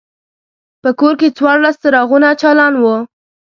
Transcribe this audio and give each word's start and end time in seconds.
په 0.83 0.89
کور 0.99 1.13
کې 1.19 1.29
څوارلس 1.37 1.75
څراغونه 1.83 2.29
چالان 2.41 2.73
وو. 2.77 2.95